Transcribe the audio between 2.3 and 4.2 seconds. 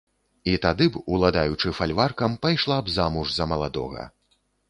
пайшла б замуж за маладога.